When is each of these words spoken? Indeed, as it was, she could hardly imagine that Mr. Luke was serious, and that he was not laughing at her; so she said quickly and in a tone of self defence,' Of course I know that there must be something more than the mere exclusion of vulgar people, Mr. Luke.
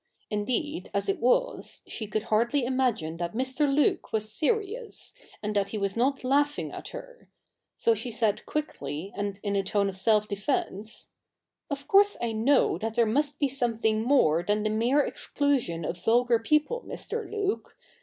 Indeed, 0.31 0.89
as 0.95 1.07
it 1.07 1.19
was, 1.19 1.83
she 1.85 2.07
could 2.07 2.23
hardly 2.23 2.65
imagine 2.65 3.17
that 3.17 3.35
Mr. 3.35 3.71
Luke 3.71 4.11
was 4.11 4.33
serious, 4.33 5.13
and 5.43 5.55
that 5.55 5.67
he 5.67 5.77
was 5.77 5.95
not 5.95 6.23
laughing 6.23 6.71
at 6.71 6.87
her; 6.87 7.29
so 7.77 7.93
she 7.93 8.09
said 8.09 8.47
quickly 8.47 9.11
and 9.15 9.39
in 9.43 9.55
a 9.55 9.61
tone 9.61 9.89
of 9.89 9.95
self 9.95 10.27
defence,' 10.27 11.11
Of 11.69 11.87
course 11.87 12.17
I 12.19 12.31
know 12.31 12.79
that 12.79 12.95
there 12.95 13.05
must 13.05 13.37
be 13.37 13.47
something 13.47 14.01
more 14.01 14.41
than 14.41 14.63
the 14.63 14.71
mere 14.71 15.01
exclusion 15.01 15.85
of 15.85 16.03
vulgar 16.03 16.39
people, 16.39 16.81
Mr. 16.81 17.29
Luke. 17.29 17.77